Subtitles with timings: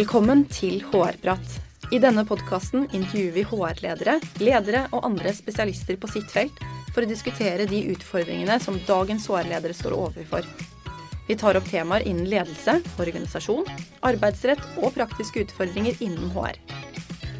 [0.00, 1.56] Velkommen til HR-prat.
[1.92, 6.56] I denne podkasten intervjuer vi HR-ledere, ledere og andre spesialister på sitt felt
[6.94, 10.46] for å diskutere de utfordringene som dagens HR-ledere står overfor.
[11.26, 13.68] Vi tar opp temaer innen ledelse, organisasjon,
[14.08, 16.56] arbeidsrett og praktiske utfordringer innen HR.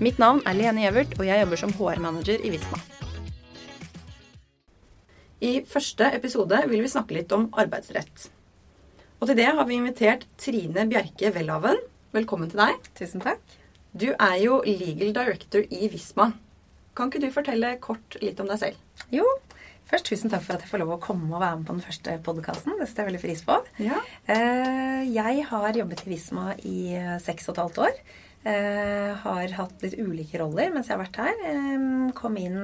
[0.04, 2.82] Mitt navn er Lene Gjevert, og jeg jobber som HR-manager i Visma.
[5.40, 8.28] I første episode vil vi snakke litt om arbeidsrett.
[9.16, 11.80] Og til det har vi invitert Trine Bjerke Welhaven.
[12.10, 12.86] Velkommen til deg.
[12.98, 13.38] Tusen takk.
[13.94, 16.32] Du er jo legal director i Visma.
[16.98, 18.80] Kan ikke du fortelle kort litt om deg selv?
[19.14, 19.22] Jo,
[19.86, 21.84] først tusen takk for at jeg får lov å komme og være med på den
[21.84, 22.74] første podkasten.
[22.80, 23.58] Det setter jeg veldig pris på.
[23.78, 24.00] Ja.
[24.26, 28.02] Eh, jeg har jobbet i Visma i eh, seks og et halvt år.
[28.50, 32.10] Eh, har hatt litt ulike roller mens jeg har vært her.
[32.18, 32.58] Kom inn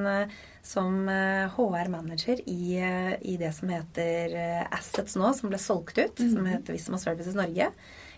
[0.67, 4.35] som HR-manager i, i, det som heter
[4.75, 6.19] Assets nå, som ble solgt ut.
[6.19, 6.35] Mm -hmm.
[6.35, 7.71] Som heter Visma Services Norge.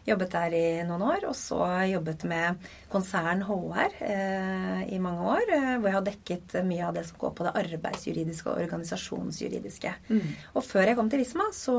[0.09, 1.27] Jobbet der i noen år.
[1.31, 5.55] Og så jobbet med konsern HR eh, i mange år.
[5.55, 9.95] Eh, hvor jeg har dekket mye av det som går på det arbeidsjuridiske og organisasjonsjuridiske.
[10.11, 10.35] Mm.
[10.55, 11.79] Og før jeg kom til Visma, så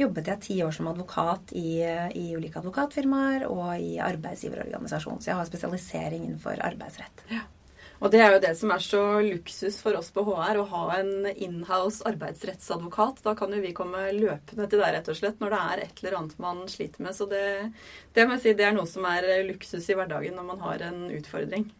[0.00, 1.80] jobbet jeg ti år som advokat i,
[2.18, 5.20] i ulike advokatfirmaer og i arbeidsgiverorganisasjon.
[5.22, 7.28] Så jeg har spesialisering innenfor arbeidsrett.
[7.32, 7.46] Ja.
[8.02, 10.82] Og det er jo det som er så luksus for oss på HR, å ha
[10.98, 13.22] en inhouse arbeidsrettsadvokat.
[13.24, 16.02] Da kan jo vi komme løpende til deg, rett og slett, når det er et
[16.02, 17.16] eller annet man sliter med.
[17.16, 17.46] Så det,
[18.16, 20.86] det må jeg si, det er noe som er luksus i hverdagen når man har
[20.90, 21.70] en utfordring.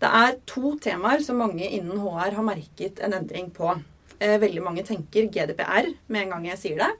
[0.00, 3.76] Det er to temaer som mange innen HR har merket en endring på.
[4.18, 6.90] Eh, veldig mange tenker GDPR med en gang jeg sier det.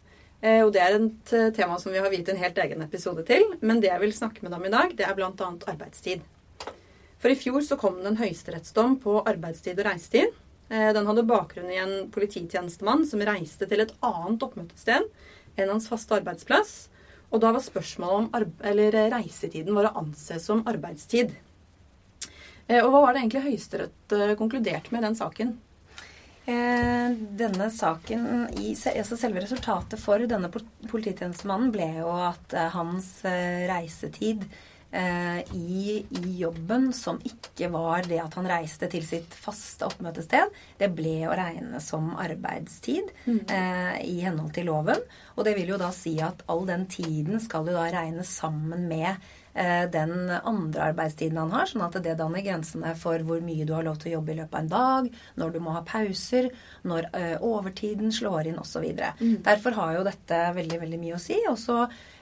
[0.44, 3.48] Eh, og det er et tema som vi har viet en helt egen episode til.
[3.64, 5.32] Men det jeg vil snakke med dem i dag, det er bl.a.
[5.72, 6.22] arbeidstid.
[7.20, 10.32] For i fjor så kom det en høyesterettsdom på arbeidstid og reisetid.
[10.72, 15.08] Eh, den hadde bakgrunn i en polititjenestemann som reiste til et annet oppmøtested
[15.60, 16.74] enn hans faste arbeidsplass.
[17.30, 21.34] Og da var spørsmålet om reisetiden var å anse som arbeidstid.
[22.66, 25.58] Eh, og hva var det egentlig Høyesterett eh, konkluderte med i den saken?
[26.50, 33.12] Denne saken, altså Selve resultatet for denne polititjenestemannen ble jo at hans
[33.68, 39.86] reisetid Eh, i, i, jobben som ikke var det at han reiste til sitt faste
[39.86, 40.50] oppmøtested.
[40.80, 43.42] Det ble å regne som arbeidstid mm.
[43.46, 45.04] eh, i henhold til loven.
[45.36, 48.88] Og det vil jo da si at all den tiden skal jo da regnes sammen
[48.90, 49.08] med
[49.54, 53.74] eh, den andre arbeidstiden han har, sånn at det danner grensene for hvor mye du
[53.76, 56.50] har lov til å jobbe i løpet av en dag, når du må ha pauser,
[56.82, 58.86] når eh, overtiden slår inn osv.
[59.20, 59.40] Mm.
[59.46, 61.38] Derfor har jo dette veldig, veldig mye å si.
[61.50, 62.19] Og så Eh,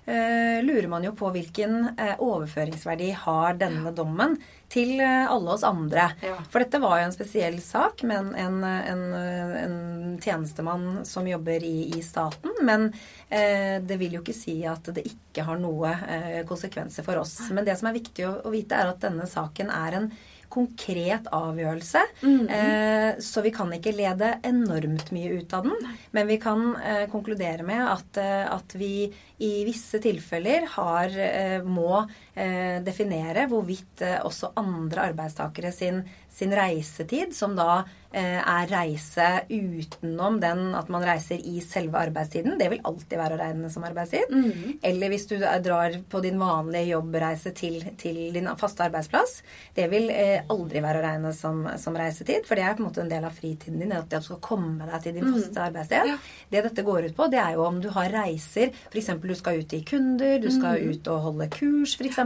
[0.65, 4.37] lurer man jo på hvilken eh, overføringsverdi har denne dommen
[4.69, 6.11] til eh, alle oss andre.
[6.25, 6.37] Ja.
[6.51, 9.77] For dette var jo en spesiell sak med en, en, en
[10.23, 12.55] tjenestemann som jobber i, i staten.
[12.63, 12.91] Men
[13.29, 17.39] eh, det vil jo ikke si at det ikke har noe eh, konsekvenser for oss.
[17.53, 20.13] Men det som er viktig å, å vite, er at denne saken er en
[20.49, 22.01] konkret avgjørelse.
[22.23, 23.11] Mm -hmm.
[23.11, 25.97] eh, så vi kan ikke lede enormt mye ut av den.
[26.11, 31.63] Men vi kan eh, konkludere med at, eh, at, vi i visse tilfeller har, eh,
[31.63, 32.01] må
[32.35, 40.39] eh, definere hvorvidt eh, også andre arbeidstakere sin, sin reisetid, som da er reise utenom
[40.41, 42.55] den at man reiser i selve arbeidstiden.
[42.57, 44.31] Det vil alltid være å regne som arbeidstid.
[44.33, 44.79] Mm.
[44.89, 49.35] Eller hvis du drar på din vanlige jobbreise til, til din faste arbeidsplass.
[49.77, 53.05] Det vil aldri være å regne som, som, reisetid, for det er på en måte
[53.05, 53.93] en del av fritiden din.
[53.93, 55.37] At du skal komme deg til din mhm.
[55.37, 55.65] faste mm.
[55.67, 56.15] arbeidssted.
[56.15, 56.17] Ja.
[56.49, 58.73] Det dette går ut på, det er jo om du har reiser.
[58.89, 59.13] F.eks.
[59.29, 60.91] du skal ut i kunder, du skal mm.
[60.91, 62.21] ut og holde kurs, f.eks.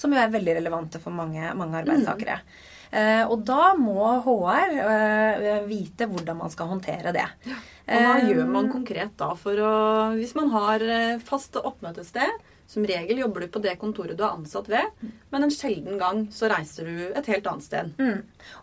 [0.00, 2.40] Som jo er veldig relevante for mange, mange arbeidstakere.
[2.42, 2.66] Mm.
[2.88, 7.26] Eh, og da må HR eh, vite hvordan man skal håndtere det.
[7.48, 7.58] Ja.
[7.88, 9.74] Og hva gjør man eh, konkret da for å
[10.16, 10.84] Hvis man har
[11.24, 12.32] fast oppmøtested
[12.68, 16.26] som regel jobber du på det kontoret du er ansatt ved, men en sjelden gang
[16.34, 17.94] så reiser du et helt annet sted.
[17.96, 18.18] Mm.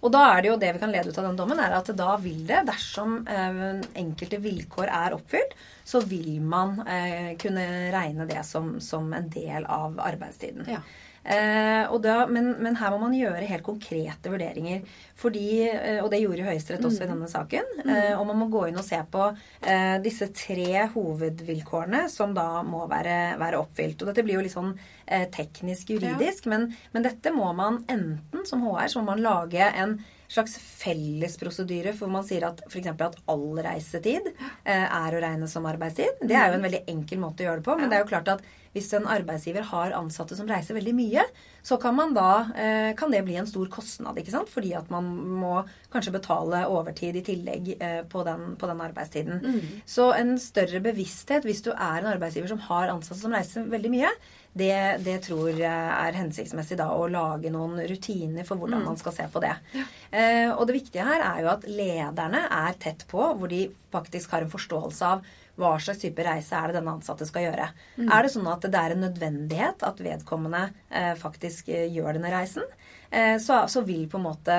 [0.06, 1.90] Og da er det jo det vi kan lede ut av den dommen, er at
[1.98, 3.64] da vil det, dersom eh,
[3.98, 7.66] enkelte vilkår er oppfylt, så vil man eh, kunne
[7.96, 10.70] regne det som, som, en del av arbeidstiden.
[10.70, 10.84] Ja.
[11.26, 14.84] Eh, da, men, men, her må man gjøre helt konkrete vurderinger.
[15.18, 17.06] Fordi, eh, og det gjorde Høyesterett også mm.
[17.06, 17.72] i denne saken.
[17.82, 17.94] Mm.
[17.96, 22.62] Eh, og man må gå inn og se på eh, disse tre hovedvilkårene som da
[22.68, 24.04] må være, være, oppfylt.
[24.04, 26.56] Og dette blir jo litt sånn eh, teknisk juridisk, ja.
[26.56, 29.98] men, men, dette må man enten som HR så må man lage en
[30.32, 32.90] slags felles prosedyre hvor man sier at f.eks.
[32.92, 36.22] at all reisetid eh, er å regne som arbeidstid.
[36.22, 37.78] Det er jo en veldig enkel måte å gjøre det på.
[37.82, 38.46] Men det er jo klart at
[38.76, 41.24] hvis en arbeidsgiver har ansatte som reiser veldig mye,
[41.66, 44.20] så kan, man da, eh, kan det bli en stor kostnad.
[44.20, 44.52] ikke sant?
[44.52, 45.08] Fordi at man
[45.40, 45.56] må
[45.94, 49.40] kanskje betale overtid i tillegg eh, på den, på den arbeidstiden.
[49.40, 49.62] Mm.
[49.88, 53.94] Så en større bevissthet hvis du er en arbeidsgiver som har ansatte som reiser veldig
[53.96, 54.12] mye,
[54.56, 58.86] det, det tror jeg er hensiktsmessig da å lage noen rutiner for hvordan mm.
[58.92, 59.56] man skal se på det.
[59.76, 59.88] Ja.
[60.12, 64.36] Eh, og det viktige her er jo at lederne er tett på, hvor de faktisk
[64.36, 65.26] har en forståelse av
[65.60, 67.68] hva slags type reise er det denne ansatte skal gjøre.
[67.98, 68.10] Mm.
[68.10, 72.34] Er det sånn at det er en nødvendighet at vedkommende eh, faktisk eh, gjør denne
[72.34, 72.66] reisen,
[73.10, 74.58] eh, så, så, vil på en måte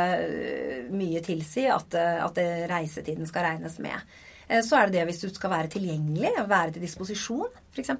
[0.93, 2.41] mye tilsi at, at
[2.71, 4.17] reisetiden skal regnes med.
[4.49, 7.93] Eh, så er det det hvis du skal være tilgjengelig, være til disposisjon f.eks.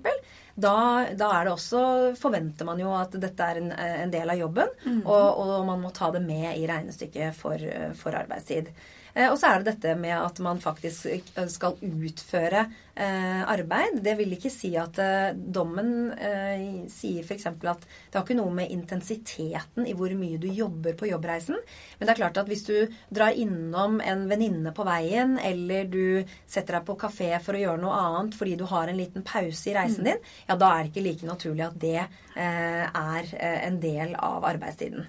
[0.57, 0.77] Da,
[1.13, 1.81] da er det også,
[2.17, 5.03] forventer man jo at dette er en, en del av jobben, mm.
[5.05, 7.61] og, og, man må ta det med i regnestykket for,
[7.99, 8.71] for arbeidstid.
[9.17, 14.03] Eh, og så er det dette med at man faktisk eh, skal utføre eh, arbeid.
[14.05, 15.01] Det vil ikke si at
[15.37, 15.95] dommen
[16.93, 17.47] sier f.eks.
[17.49, 21.57] at det har ikke noe med intensiteten i hvor mye du jobber på jobbreisen.
[21.97, 22.75] Men det er klart at hvis du
[23.09, 27.83] drar innom en venninne på veien, eller du setter deg på kafé for å gjøre
[27.83, 30.11] noe annet fordi du har en liten pause i reisen mm.
[30.11, 32.01] din, ja, da er det ikke like naturlig at det
[32.37, 35.07] er en del av arbeidstiden.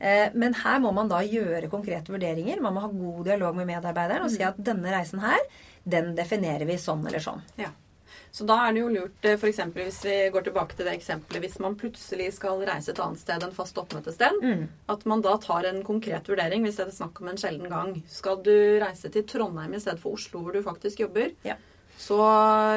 [0.00, 2.62] Eh, men her må man da gjøre konkrete vurderinger.
[2.64, 4.48] Man må ha god dialog med medarbeideren og si mm.
[4.48, 5.44] at denne reisen her,
[5.84, 7.44] den definerer vi sånn eller sånn.
[7.60, 7.70] Ja.
[8.30, 9.58] Så da er det jo lurt, for f.eks.
[9.74, 13.42] hvis vi går tilbake til det eksempelet, hvis man plutselig skal reise et annet sted
[13.42, 14.62] enn fast oppmøtested, mm.
[14.94, 17.96] at man da tar en konkret vurdering hvis det er snakk om en sjelden gang.
[18.10, 21.58] Skal du reise til Trondheim i stedet for Oslo, hvor du faktisk jobber, ja.
[21.98, 22.20] så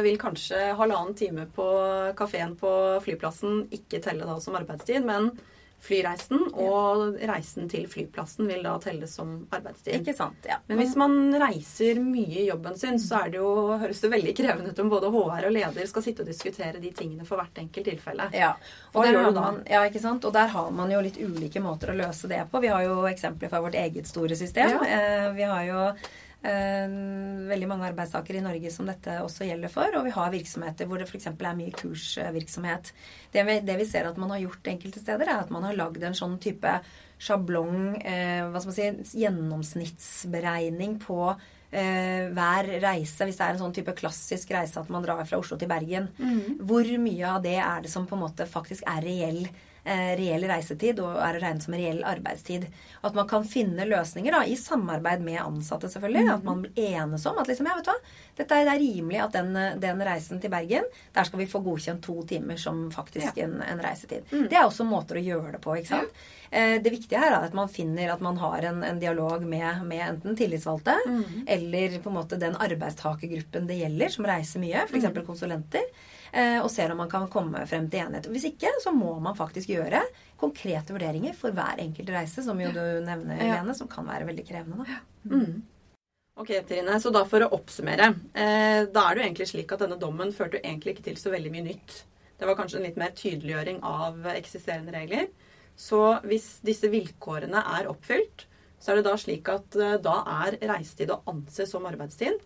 [0.05, 1.69] vil kanskje halvannen time på
[2.17, 2.73] kafeen på
[3.05, 5.35] flyplassen ikke telle da som arbeidstid, men
[5.83, 9.97] flyreisen, og reisen til flyplassen vil da telles som arbeidstid.
[9.99, 10.59] Ikke sant, ja.
[10.69, 13.51] Men hvis man reiser mye i jobben sin, så er det jo,
[13.81, 16.93] høres det veldig krevende ut om både HR og leder skal sitte og diskutere de
[16.95, 18.29] tingene for hvert enkelt tilfelle.
[18.37, 18.53] Ja,
[18.93, 19.83] og der, man, ja,
[20.13, 22.63] og der har man jo litt ulike måter å løse det på.
[22.63, 24.77] Vi har jo eksempler fra vårt eget store system.
[24.77, 24.83] Ja.
[24.87, 25.87] Eh, vi har jo
[26.43, 29.95] veldig mange arbeidstakere i Norge som dette også gjelder for.
[29.95, 31.29] Og vi har virksomheter hvor det f.eks.
[31.31, 32.91] er mye kursvirksomhet.
[33.31, 35.77] Det vi, det vi, ser at man har gjort enkelte steder, er at man har
[35.79, 36.75] lagd en sånn type
[37.23, 43.63] sjablong, eh, hva skal man si, gjennomsnittsberegning på eh, hver reise, hvis det er en
[43.63, 46.63] sånn type klassisk reise at man drar fra Oslo til Bergen, mm.
[46.67, 50.45] hvor mye av det er det som på en måte faktisk er reell Eh, reell
[50.47, 52.67] reisetid og er å regne som reell arbeidstid.
[53.03, 56.23] At man kan finne løsninger da, i samarbeid med ansatte, selvfølgelig.
[56.23, 56.33] Mm.
[56.35, 59.19] At man enes om at liksom, ja, vet du hva, dette er, det er rimelig
[59.25, 63.37] at den, den, reisen til Bergen, der skal vi få godkjent to timer som faktisk
[63.41, 63.47] ja.
[63.47, 64.23] en, en, reisetid.
[64.31, 64.47] Mm.
[64.51, 65.75] Det er også måter å gjøre det på.
[65.79, 66.15] ikke sant?
[66.15, 66.39] Ja.
[66.53, 69.83] Eh, det viktige her er at man finner at man har en, en dialog med,
[69.89, 71.23] med, enten tillitsvalgte mm.
[71.55, 75.09] eller på en måte den arbeidstakergruppen det gjelder, som reiser mye, f.eks.
[75.09, 75.23] Mm.
[75.25, 75.87] konsulenter.
[76.33, 78.25] Eh, og ser om man kan komme frem til enighet.
[78.33, 79.99] Hvis ikke, så må man faktisk gjøre
[80.41, 84.45] konkrete vurderinger for hver enkelt reise, som jo du nevner, Lene, som kan være veldig
[84.47, 84.87] krevende.
[84.87, 84.97] da.
[85.29, 85.61] Mm.
[86.41, 88.07] Ok, Trine, så da For å oppsummere.
[88.33, 91.19] Eh, da er det jo egentlig slik at denne dommen førte jo egentlig ikke til
[91.21, 91.99] så veldig mye nytt.
[92.39, 95.29] Det var kanskje en litt mer tydeliggjøring av eksisterende regler.
[95.77, 98.47] Så hvis disse vilkårene er oppfylt,
[98.81, 102.41] så er det da slik at eh, da er reisetid å anse som arbeidstid.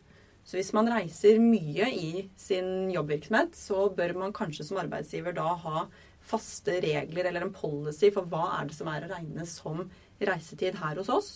[0.48, 5.50] Så hvis man reiser mye i sin jobbvirksomhet, så bør man kanskje som arbeidsgiver da
[5.66, 5.88] ha
[6.28, 9.84] faste regler eller en policy for hva er det som er å regne som
[10.24, 11.30] reisetid her hos oss.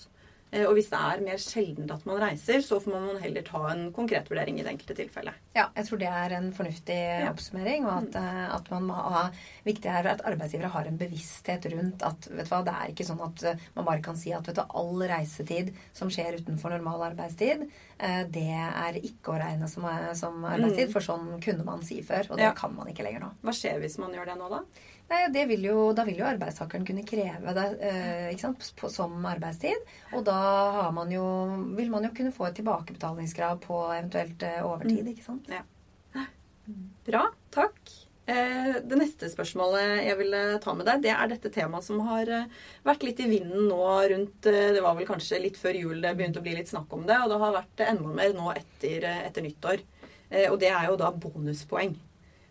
[0.52, 3.62] Eh, og hvis det er mer sjeldent at man reiser, så får man heller ta
[3.72, 5.38] en konkret vurdering i det enkelte tilfellet.
[5.56, 7.30] Ja, jeg tror det er en fornuftig ja.
[7.31, 8.42] oppsummering, og at, mm.
[8.57, 9.24] at, man må ha
[9.64, 13.07] Viktig er at arbeidsgivere har en bevissthet rundt at vet du hva, det er ikke
[13.07, 16.76] sånn at eh, man bare kan si at vet du, all reisetid som skjer utenfor
[16.76, 17.91] normal arbeidstid, eh,
[18.34, 19.86] det er ikke å regne som,
[20.18, 20.94] som arbeidstid, mm.
[20.94, 22.56] for sånn kunne man si før, og det ja.
[22.58, 23.30] kan man ikke lenger nå.
[23.46, 24.64] Hva skjer hvis man gjør det nå, da?
[25.12, 29.90] Nei, vil jo, Da vil jo arbeidstakeren kunne kreve det eh, sant, på, som arbeidstid.
[30.16, 31.26] Og da man jo,
[31.78, 35.04] vil man jo kunne få et tilbakebetalingskrav på eventuelt eh, overtid.
[35.04, 35.12] Mm.
[35.14, 35.52] ikke sant?
[35.52, 35.66] Ja.
[37.08, 37.26] Bra.
[37.52, 37.81] Takk.
[38.31, 42.30] Eh, det neste spørsmålet jeg ville ta med deg, det er dette temaet som har
[42.31, 46.04] eh, vært litt i vinden nå rundt eh, Det var vel kanskje litt før jul
[46.04, 48.54] det begynte å bli litt snakk om det, og det har vært enda mer nå
[48.54, 49.83] etter, etter nyttår.
[50.47, 51.97] Og det er jo da bonuspoeng.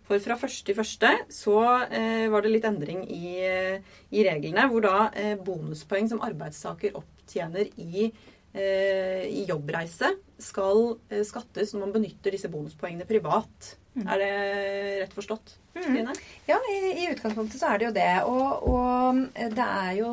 [0.04, 5.06] For fra første i første så var det litt endring i, i reglene, hvor da
[5.46, 8.10] bonuspoeng som arbeidstaker opptjener i,
[8.52, 10.12] i jobbreise,
[10.44, 13.78] skal skattes når man benytter disse bonuspoengene privat.
[14.00, 14.08] Mm.
[14.08, 14.30] Er det
[15.02, 15.56] rett forstått?
[15.74, 16.08] Mm.
[16.46, 18.14] Ja, i, i, utgangspunktet så er det jo det.
[18.26, 20.12] Og, og det er jo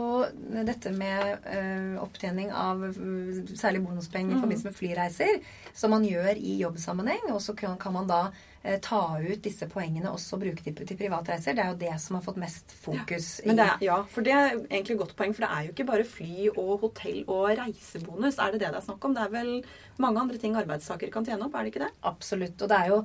[0.68, 1.64] dette med ø,
[2.04, 4.44] opptjening av uh, særlig bonuspenger i mm.
[4.44, 5.40] forbindelse med flyreiser,
[5.74, 7.32] som man gjør i jobbsammenheng.
[7.34, 10.78] Og så kan, kan man da uh, ta ut disse poengene også og bruke dem
[10.78, 11.58] til, privatreiser.
[11.58, 13.34] Det er jo det som har fått mest fokus.
[13.42, 13.58] Ja.
[13.58, 15.34] Er, ja, for det er egentlig et godt poeng.
[15.34, 18.38] For det er jo ikke bare fly og hotell og reisebonus.
[18.38, 19.18] Er det det det er snakk om?
[19.18, 19.54] Det er vel
[19.98, 21.94] mange andre ting arbeidstaker kan tjene opp, er det ikke det?
[22.06, 22.62] Absolutt.
[22.62, 23.00] Og det er jo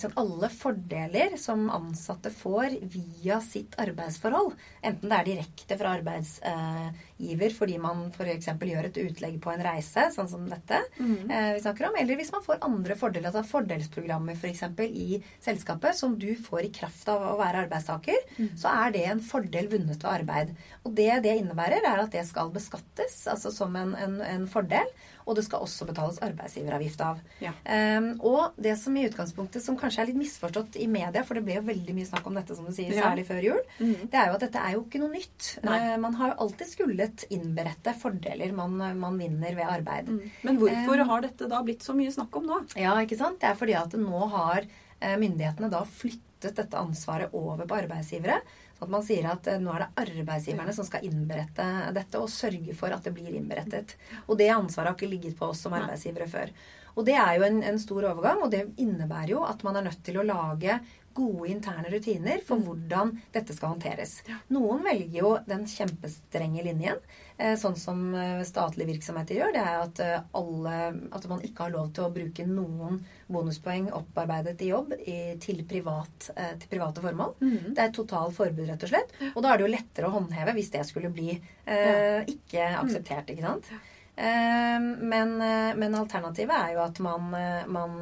[0.00, 4.54] sant, alle fordeler som ansatte får via sitt arbeidsforhold.
[4.82, 8.50] Enten det er direkte fra arbeidsgiver fordi man f.eks.
[8.70, 11.28] gjør et utlegg på en reise, sånn som dette mm.
[11.28, 14.64] vi snakker om, eller hvis man får andre fordeler, altså fordelsprogrammer f.eks.
[14.78, 18.52] For i selskapet som du får i kraft av å være arbeidstaker, mm.
[18.58, 20.54] så er det en fordel vunnet ved arbeid.
[20.84, 24.90] Og det det innebærer, er at det skal beskattes, altså som en, en, en fordel.
[25.28, 27.20] Og det skal også betales arbeidsgiveravgift av.
[27.44, 27.52] Ja.
[27.68, 31.44] Um, og det som i utgangspunktet, som kanskje er litt misforstått i media, for det
[31.46, 33.06] ble jo veldig mye snakk om dette, som du sier, ja.
[33.06, 34.08] særlig før jul, mm.
[34.10, 35.48] det er jo at dette er jo ikke noe nytt.
[35.66, 35.78] Nei.
[36.02, 40.12] man har jo alltid skullet innberette fordeler man, man vinner ved arbeid.
[40.12, 40.38] Mm.
[40.46, 42.62] Men hvorfor um, har dette da blitt så mye snakk om nå?
[42.78, 43.40] Ja, ikke sant?
[43.42, 48.40] Det er fordi at nå har uh, myndighetene da flyttet dette ansvaret over på arbeidsgivere.
[48.78, 51.64] At man sier at eh, nå er det arbeidsgiverne som skal innberette
[51.96, 53.96] dette og sørge for at det blir innberettet.
[54.28, 56.52] Og det ansvaret har ikke ligget på oss som arbeidsgivere før.
[56.98, 59.86] Og det er jo en, en stor overgang, og det innebærer jo at man er
[59.86, 60.80] nødt til å lage
[61.18, 62.66] gode interne rutiner for mm.
[62.66, 64.20] hvordan dette skal håndteres.
[64.54, 67.00] Noen velger jo den kjempestrenge linjen.
[67.38, 69.54] Eh, sånn som eh, statlige virksomheter gjør.
[69.56, 70.02] Det er at,
[70.38, 70.76] alle,
[71.14, 75.62] at man ikke har lov til å bruke noen bonuspoeng opparbeidet i jobb i, til,
[75.68, 77.36] privat, eh, til, private formål.
[77.42, 77.60] Mm.
[77.74, 79.14] Det er et total forbud, rett og slett.
[79.34, 83.34] Og da er det jo lettere å håndheve hvis det skulle bli eh, ikke akseptert.
[83.34, 83.70] ikke sant?
[84.18, 87.30] Eh, men, eh, men, alternativet er jo at man,
[87.70, 87.98] man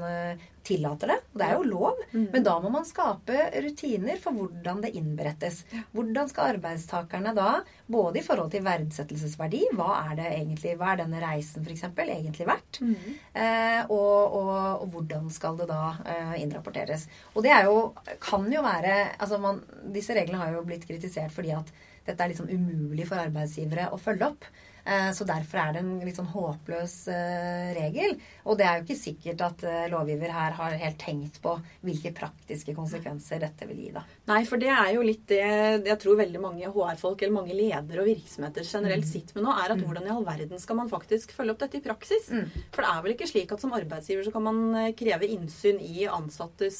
[0.67, 1.19] tillater det.
[1.33, 2.01] Det er jo lov.
[2.11, 2.27] Mm.
[2.33, 5.63] Men da må man skape rutiner for hvordan det innberettes.
[5.95, 7.61] Hvordan skal arbeidstakerne da,
[7.93, 11.87] både i forhold til verdsettelsesverdi, hva er det egentlig, hva er denne reisen f.eks.
[11.87, 12.81] egentlig verdt?
[12.83, 12.95] Mm.
[13.43, 17.07] Eh, og, og, og, hvordan skal det da eh, innrapporteres?
[17.35, 17.91] Og det er jo,
[18.23, 21.71] kan jo være altså man, Disse reglene har jo blitt kritisert fordi at
[22.07, 24.47] dette er liksom umulig for arbeidsgivere å følge opp.
[24.87, 28.15] Eh, så derfor er det en litt sånn håpløs eh, regel.
[28.47, 32.13] Og det er jo ikke sikkert at eh, lovgiver her har helt tenkt på hvilke
[32.15, 34.05] praktiske konsekvenser dette vil gi, da.
[34.31, 35.43] Nei, for det er jo litt det
[35.87, 39.11] jeg tror veldig mange HR-folk eller mange ledere og virksomheter generelt mm.
[39.11, 39.85] sitter med nå, er at mm.
[39.89, 42.31] hvordan i all verden skal man faktisk følge opp dette i praksis?
[42.31, 42.47] Mm.
[42.75, 44.63] For det er vel ikke slik at som arbeidsgiver så kan man
[44.99, 46.79] kreve innsyn i ansattes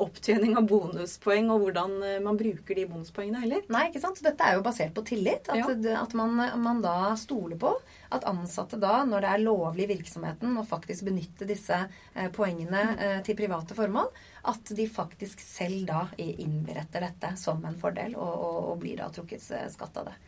[0.00, 3.64] opptjening av bonuspoeng og hvordan man bruker de bonuspoengene heller?
[3.72, 4.18] Nei, ikke sant.
[4.18, 5.48] Så dette er jo basert på tillit.
[5.52, 6.00] At, ja.
[6.00, 7.72] at man, man da stole på
[8.14, 12.84] at ansatte da, når det er lovlig i virksomheten å faktisk benytte disse eh, poengene
[12.96, 14.10] eh, til private formål,
[14.52, 19.10] at de faktisk selv da innberetter dette som en fordel, og, og, og blir da
[19.12, 19.44] trukket
[19.74, 20.18] skatt av det.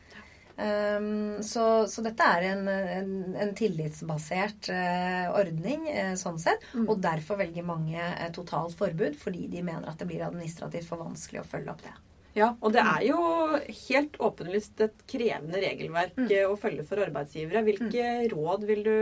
[0.61, 6.67] Um, så, så, dette er en, en, en tillitsbasert uh, ordning uh, sånn sett.
[6.75, 6.85] Mm.
[6.85, 11.01] Og derfor velger mange uh, totalt forbud fordi de mener at det blir administrativt for
[11.01, 11.95] vanskelig å følge opp det.
[12.37, 13.21] Ja, og det er jo
[13.89, 16.29] helt åpenlyst et krevende regelverk mm.
[16.47, 17.65] å følge for arbeidsgivere.
[17.67, 18.27] Hvilke mm.
[18.35, 18.99] råd vil du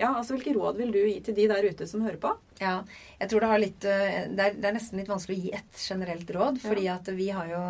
[0.00, 2.30] ja, altså hvilke råd vil du gi til de der ute som hører på?
[2.60, 2.76] Ja,
[3.18, 5.54] jeg tror det, har litt, eh, det, er, det er nesten litt vanskelig å gi
[5.58, 6.60] ett generelt råd.
[6.62, 6.98] fordi ja.
[7.00, 7.64] at vi har jo,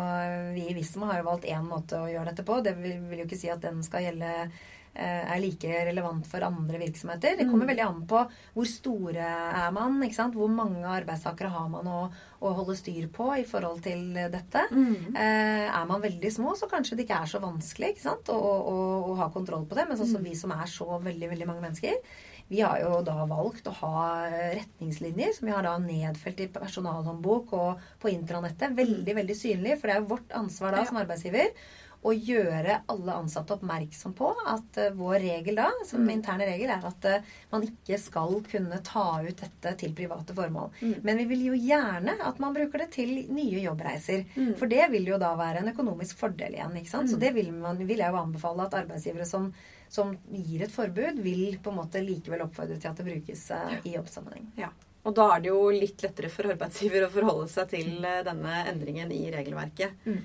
[0.55, 2.61] vi i Visma har jo valgt én måte å gjøre dette på.
[2.63, 4.49] Det vil, vil jo ikke si at den skal gjelde Eh,
[4.93, 7.37] er like relevant for andre virksomheter.
[7.39, 7.71] Det kommer mm.
[7.71, 8.23] veldig an på
[8.55, 10.01] hvor store er man,
[10.33, 11.99] hvor mange arbeidstakere har man å,
[12.41, 14.65] å, holde styr på i forhold til dette.
[14.71, 15.15] Mm.
[15.15, 18.75] Eh, er man veldig små, så kanskje det ikke er så vanskelig å, å,
[19.13, 19.87] å, ha kontroll på det.
[19.87, 20.27] Men sånn som mm.
[20.27, 22.19] vi som er så veldig, veldig mange mennesker,
[22.51, 27.53] vi har jo da valgt å ha retningslinjer som vi har da nedfelt i personalhåndbok
[27.55, 28.75] og på intranettet.
[28.75, 31.55] Veldig, veldig synlig, for det er jo vårt ansvar da som arbeidsgiver
[32.01, 36.11] å gjøre alle ansatte oppmerksom på at uh, vår regel da, som mm.
[36.15, 40.71] interne regel, er at uh, man ikke skal kunne ta ut dette til private formål.
[40.81, 40.95] Mm.
[41.05, 44.25] Men vi vil jo gjerne at man bruker det til nye jobbreiser.
[44.33, 44.55] Mm.
[44.59, 46.79] For det vil jo da være en økonomisk fordel igjen.
[46.81, 47.11] ikke sant?
[47.11, 47.23] Så mm.
[47.25, 49.51] det vil, man, vil jeg jo anbefale at arbeidsgivere som,
[49.89, 53.77] som, gir et forbud, vil på en måte likevel oppfordre til at det brukes uh,
[53.85, 54.49] i jobbsammenheng.
[54.57, 54.73] Ja.
[55.05, 59.09] Og da er det jo litt lettere for arbeidsgiver å forholde seg til denne endringen
[59.13, 60.05] i regelverket.
[60.05, 60.21] Mm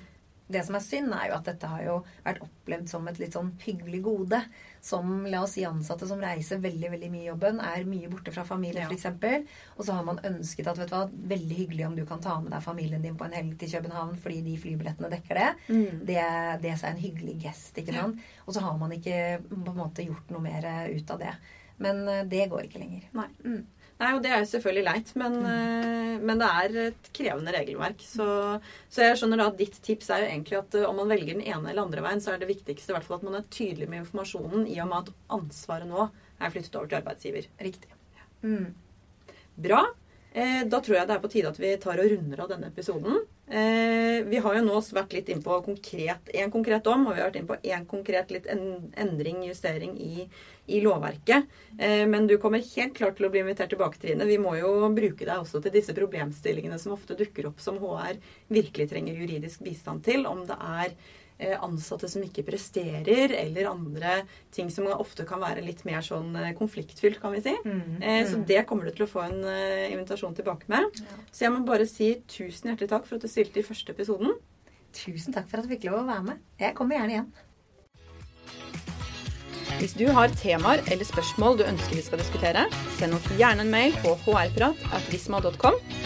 [0.53, 3.35] det som er synd, er jo at dette har jo vært opplevd som et litt
[3.35, 4.41] sånn hyggelig gode.
[4.87, 8.35] Som la oss si ansatte som reiser veldig veldig mye i jobben, er mye borte
[8.35, 8.91] fra familie ja.
[8.93, 9.09] f.eks.
[9.75, 11.03] Og så har man ønsket at vet du hva,
[11.35, 14.15] veldig hyggelig om du kan ta med deg familien din på en helg til København
[14.23, 15.51] fordi de flybillettene dekker det.
[15.67, 16.01] Mm.
[16.07, 16.23] Det,
[16.63, 17.73] det er en hyggelig gest.
[17.83, 18.23] ikke sant?
[18.23, 18.43] Ja.
[18.47, 21.35] Og så har man ikke på en måte gjort noe mer ut av det.
[21.83, 23.09] Men eh, det går ikke lenger.
[23.17, 23.29] Nei.
[23.45, 23.65] Mm.
[23.97, 26.25] Nei, og det er jo selvfølgelig leit, men, mm.
[26.29, 28.03] men, det er et krevende regelverk.
[28.05, 28.27] Så,
[28.91, 31.47] så, jeg skjønner da at ditt tips er jo egentlig at om man velger den
[31.47, 33.89] ene eller andre veien, så er det viktigste i hvert fall at man er tydelig
[33.89, 37.49] med informasjonen, i og med at ansvaret nå er flyttet over til arbeidsgiver.
[37.65, 37.97] Riktig.
[38.45, 38.75] Mm.
[39.65, 39.81] Bra.
[40.37, 42.69] Eh, da tror jeg det er på tide at vi tar og runder av denne
[42.69, 43.23] episoden.
[43.49, 47.23] Eh, vi har jo nå vært litt inn på konkret, en konkret dom, og vi
[47.23, 50.27] har vært inn på én konkret litt endring, justering, i,
[50.69, 51.49] i lovverket.
[51.79, 54.29] Eh, men du kommer helt klart til å bli invitert tilbake, Trine.
[54.29, 58.21] Vi må jo bruke deg også til disse problemstillingene som ofte dukker opp som HR
[58.53, 60.29] virkelig trenger juridisk bistand til.
[60.29, 60.99] Om det er
[61.39, 64.19] ansatte som ikke presterer, eller andre
[64.55, 67.55] ting som ofte kan være litt mer sånn eh, konfliktfylt, kan vi si.
[67.65, 68.31] Mm, eh, mm.
[68.31, 69.43] Så det kommer du til å få en
[69.93, 70.89] invitasjon tilbake med.
[71.03, 71.19] Ja.
[71.31, 74.39] Så jeg må bare si tusen hjertelig takk for at du stilte i første episoden.
[74.97, 76.47] Tusen takk for at du fikk lov å være med.
[76.63, 77.31] Jeg kommer gjerne igjen.
[79.77, 82.65] Hvis du har temaer eller spørsmål du ønsker vi skal diskutere,
[82.97, 86.06] send oss gjerne en mail på hrprat.visma.com.